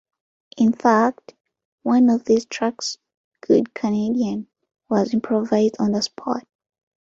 [0.57, 1.35] In fact,
[1.83, 2.97] one of these tracks,
[3.41, 4.47] "Good Canadian",
[4.89, 6.47] was improvised on the spot.